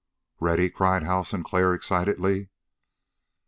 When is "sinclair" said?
1.23-1.75